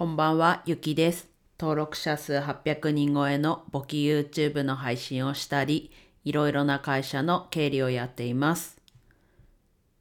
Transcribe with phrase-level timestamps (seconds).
[0.00, 1.28] こんばんは、ゆきです。
[1.58, 5.90] 登録者数800人超えの簿記 YouTube の配信をしたり、
[6.24, 8.80] いろいろな会社の経理をやっています。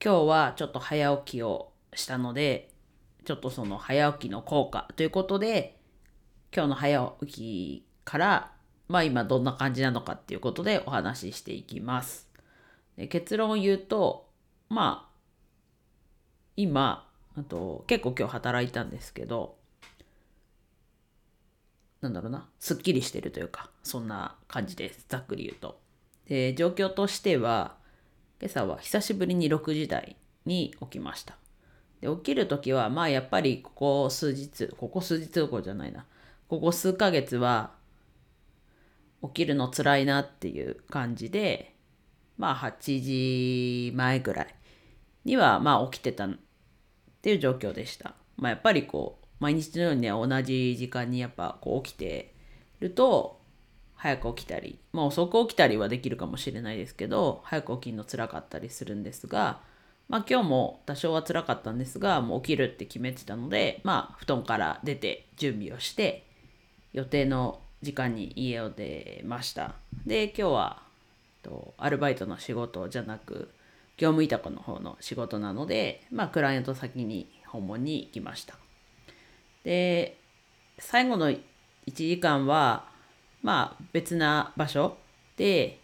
[0.02, 2.70] 今日はちょっと早起きをしたので、
[3.26, 5.78] ちょっとその早起きの効果ということで、
[6.56, 8.52] 今日の早起きから、
[8.88, 12.30] まあ今どんな感じなのかっていうことでお話ししていきます。
[12.96, 14.30] で結論を言うと、
[14.70, 15.14] まあ、
[16.56, 17.06] 今、
[17.36, 19.59] あと結構今日働いたんですけど、
[22.02, 25.06] なんだろうな、すっきりしてるというか、そんな感じです。
[25.10, 25.80] ざっくり言うと。
[26.28, 27.76] で、状況としては、
[28.40, 31.38] 今朝は久しぶりに6時台に起きました。
[32.00, 36.06] で、起きるときは、まあやっぱりここ数日、ここ数日どころじゃないな、
[36.48, 37.78] ここ数ヶ月は、
[39.22, 41.76] 起きるの辛いなっていう感じで、
[42.38, 44.56] まあ8時前ぐらい
[45.26, 46.38] には、まあ起きてたっ
[47.22, 48.16] ていう状況でした。
[48.38, 52.34] まあやっぱりこう、毎日のようにね、同じ時間にやっぱこう起きて
[52.80, 53.40] ると、
[53.96, 59.62] 早く起きたり、まあ遅く起きたりはできるかもしれないですけど、早く起きるの辛かったりするんですが、
[60.08, 66.26] まあ今日も多少は辛かったんですが、もう起きるって決めてたので、まあ布団から出て準備をして、
[66.94, 69.76] 予定の時間に家を出ました。
[70.06, 70.82] で、今日は、
[71.44, 73.50] とアルバイトの仕事じゃなく、
[73.98, 78.56] 業務委託の方の仕事なので、まあクライアント先に訪問に行きました。
[79.64, 80.18] で、
[80.78, 81.42] 最後の1
[81.88, 82.88] 時間は、
[83.42, 84.98] まあ別な場所
[85.38, 85.80] で、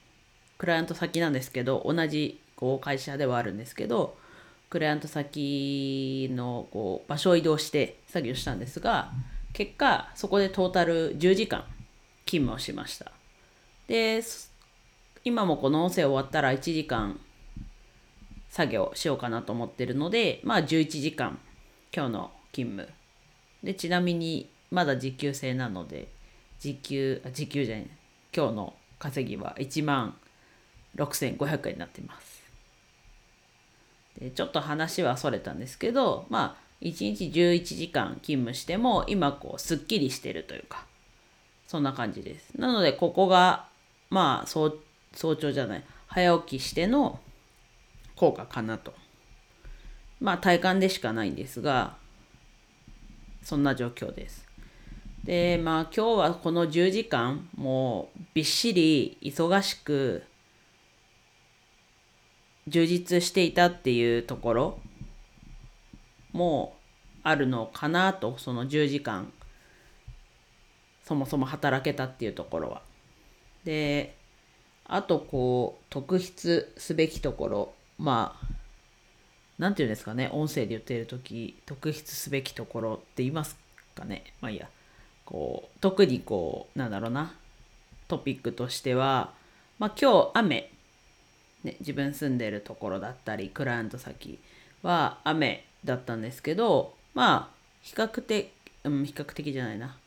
[0.58, 4.18] クライアント先なんですけど、同じこう会社ではあるんですけど、
[4.70, 9.12] クライアント先のこう場所を移動して作業したんですが、
[9.54, 11.64] 結果、そこでトータル10時間
[12.26, 13.12] 勤務をしました。
[13.88, 14.22] で、
[15.24, 17.20] 今もこの音声終わったら1時間
[18.50, 21.40] 作業しようかなと思ってるので、まあ11時間
[21.96, 23.05] 今日の勤務。
[23.66, 26.08] で、ちなみにまだ時給制なので、
[26.60, 27.88] 時給、あ時給じゃない、
[28.34, 30.16] 今日の稼ぎは1万
[30.96, 32.44] 6500円になってます。
[34.20, 40.86] で、ちょっと話はそれたんですけど、まあ1日11時間勤務しても今こうすっきりしてるというか、
[41.68, 42.52] そんな感じです。
[42.56, 43.68] なのでここが、
[44.12, 44.72] まあ早
[45.16, 47.20] 早朝じゃない、早起きしての
[48.16, 48.94] 効果かなと。
[50.22, 51.96] まあ体感でしかないんですが、
[53.46, 54.44] そんな状況です。
[55.24, 60.24] で、まあ今日はこの10時間、もうびっしり忙しく
[62.68, 64.80] 充実していたっていうところ
[66.34, 66.76] も
[67.22, 69.32] あるのかなと、その10時間、
[71.04, 72.82] そもそも働けたっていうところは。
[73.64, 74.16] で、
[74.86, 78.55] あとこう、特筆すべきところ、まあ、
[79.58, 83.58] なんていうんですかね、音声で言っているとき、特筆すべきところって言います
[83.96, 84.24] かね。
[84.42, 84.68] まあいいや。
[85.26, 87.34] こう、特にこう、なんだろうな、
[88.08, 89.34] トピックとしては、
[89.80, 90.72] まあ今日雨、
[91.64, 94.40] ね、自分住んでるところだったり、クライアント先
[94.84, 98.52] は雨だったんですけど、まあ、比較的、
[98.84, 99.98] うん、比較的じゃないな。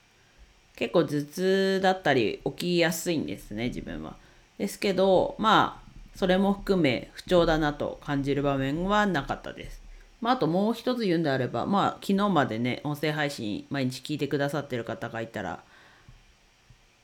[0.77, 4.17] 結構頭痛だったり起きやすいんですね、自分は。
[4.59, 5.88] ですけど、まあ、
[6.19, 9.81] それも含め不調だなと感じる場面はなかったです。
[10.21, 15.63] まあ、あともう一つ言うんであれば、まあ、昨日までね、音声配信毎日聞いてくださってる方がいたら、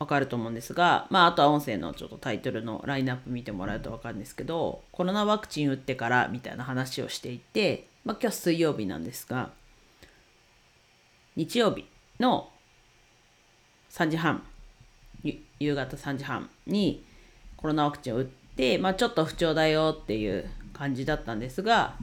[0.01, 9.53] わかると思うんですが、まあ、あとは音声のちょっとタイトルのラインナップ見てもらうとわかるんですけど、コロナワクチン打ってからみたいな話をしていて、まあ、今日水曜日なんですが、
[11.37, 11.87] 日曜日
[12.19, 12.49] の
[13.91, 14.43] 3時半、
[15.61, 17.05] 夕方3時半に
[17.57, 21.97] コロナワクチンを打って、でまあ、ちょっと不調だよっていう感じだったんですが、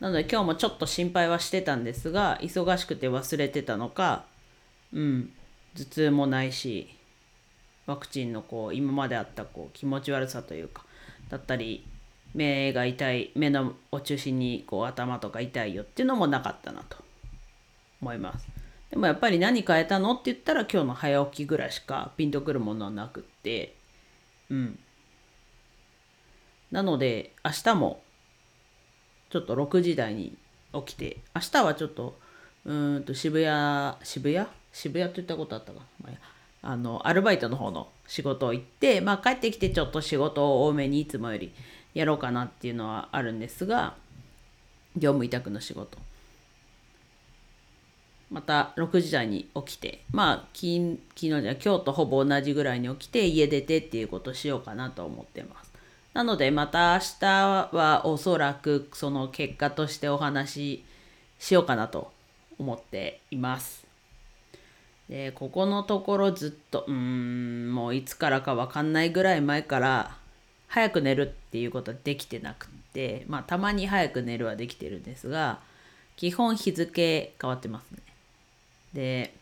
[0.00, 4.24] なので今日もちょっと心配はしてたんですが、忙しくて忘れてたのか、
[4.92, 5.32] うん、
[5.76, 6.88] 頭痛もないし、
[7.86, 10.84] ワクチンのこう今まであったこう気持ち悪さというか、
[11.28, 11.86] だったり、
[12.34, 16.96] 目が痛い、目のを中心にこう頭とか痛いよっていうのもなかったなと
[18.00, 18.48] 思います。
[18.90, 23.74] でもやっぱり何変えたのって言ったら今日の早起きぐらいしかピンとくるものはなくって、
[24.50, 24.78] うん。
[26.72, 28.02] なので明日も
[29.30, 30.36] ちょっと6時台に
[30.74, 32.18] 起きて、明日はちょっと、
[32.64, 34.46] うんと渋谷、渋谷？
[34.72, 35.80] 渋谷って言ったことあったか？
[36.02, 36.10] な、
[36.62, 41.52] あの、アルバイトの方の仕事を行って、まあ帰ってきてちょっと仕事を多めにいつもより
[41.94, 43.96] やろうかなっていうのはあるんですが、
[44.96, 45.98] 業務委託の仕事。
[48.30, 55.71] また6時台に起きて、まあ、き昨日じゃ今日とほぼ同じぐらいに起きて、家出てっていうことをしようかなと思ってます。
[56.14, 57.26] なので、また明日
[57.72, 60.84] はおそらくその結果としてお話し
[61.38, 62.12] しようかなと
[62.58, 63.86] 思っています。
[65.08, 70.16] でここのところずっとうーんもういつからか分かんないぐらい前から
[70.68, 75.60] 早く寝るっていうことはできてなくてまあたまに早く寝るはできてるんですが
[76.16, 77.98] 基本日付変わってますね。
[78.94, 79.34] で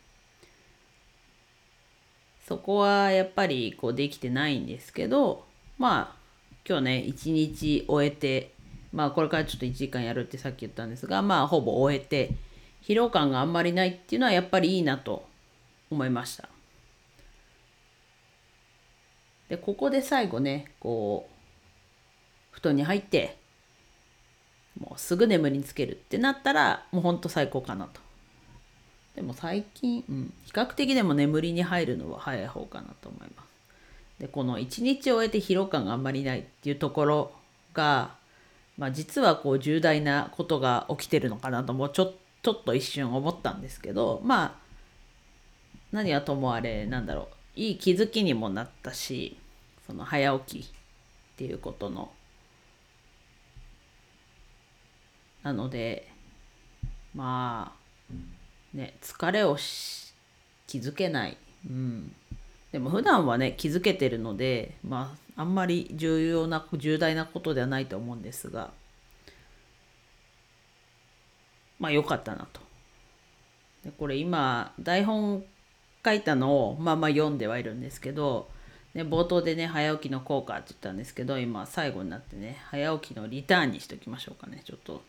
[2.47, 5.45] そこはやっぱりこうできてないんですけど
[5.77, 6.20] まあ
[6.67, 8.53] 今日ね一日終えて
[8.93, 12.31] まあこれからちょっと1時間やるってさっき言ったんですがまあほぼ終えて
[12.83, 15.25] 疲労感があんまりないっていうのはやっぱりいいなと
[15.89, 16.49] 思いました。
[19.49, 21.31] でここで最後ねこう
[22.51, 23.37] 布団に入って
[24.79, 27.99] もうすぐ眠りにつけるってなったらもうほんと最高かなと。
[29.15, 33.50] でも最近、うん、比較的でも眠りに入るのは早い方かなと思います。
[34.21, 37.31] でこの一日を終えて疲労感があんまりないっていうところ
[37.73, 38.11] が、
[38.77, 42.13] まあ、実はこう重大なことが起きてるのかなともちょ
[42.43, 44.53] ちょっと一瞬思ったんですけどまあ
[45.91, 47.59] 何はともあれなんだろう。
[47.59, 49.37] いい気づきにもなったし
[49.87, 50.71] その早起きっ
[51.35, 52.11] ていうことの。
[55.41, 56.07] なので
[57.15, 57.73] ま
[58.13, 58.13] あ
[58.77, 60.13] ね疲れをし
[60.67, 62.15] 気づけない、うん、
[62.71, 68.71] でも普段はね気づけてるのでまああんまり重要な重大なことではないと思うんですが
[71.79, 72.61] まあ良かったなと。
[73.83, 75.43] でこれ今台本
[76.05, 78.47] 書いたのをまあまあ読んではいるんですけど、
[78.93, 84.61] ね、冒頭でね早起きの効果って言ったんですけど今最後になってね早起きのリターンにしときましょうかね。
[84.63, 85.01] ちょっと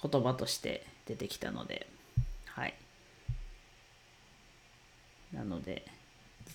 [0.00, 1.86] 言葉として出てきたので。
[2.46, 2.74] はい。
[5.32, 5.84] なので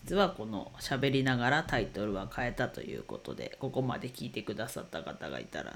[0.07, 5.75] 実はこの喋りながらタイトルは変えたということでここまで聞いてくださった方がいたら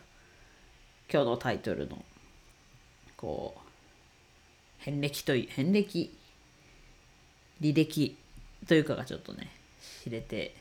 [1.11, 2.01] 今日のタイトルの
[3.17, 3.59] こう
[4.77, 6.17] 遍歴という遍歴
[7.59, 8.15] 履歴
[8.69, 9.51] というかがちょっとね
[10.01, 10.55] 知れて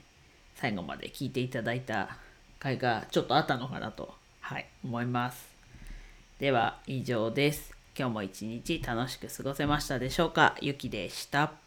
[0.57, 2.17] 最後まで聞いていただいた
[2.59, 5.49] 回がちょっとあったのかなとはい思います。
[6.41, 7.73] では以上です。
[7.97, 10.57] 今日も一日楽しく過ごせましたでしょうか？
[10.61, 11.60] ゆきでした。